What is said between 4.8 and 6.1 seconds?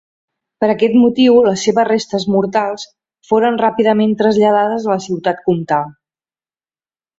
a la ciutat comtal.